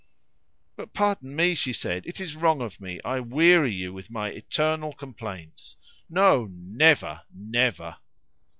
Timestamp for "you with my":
3.71-4.29